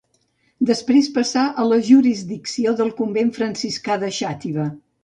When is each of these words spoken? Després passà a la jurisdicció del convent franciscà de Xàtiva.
Després 0.69 1.09
passà 1.17 1.43
a 1.65 1.67
la 1.73 1.79
jurisdicció 1.91 2.75
del 2.81 2.93
convent 3.03 3.31
franciscà 3.39 4.01
de 4.07 4.13
Xàtiva. 4.21 4.73